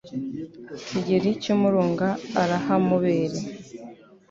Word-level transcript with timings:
kigeli 0.85 1.31
cy'umurunga 1.41 2.07
arahamubere 2.41 3.39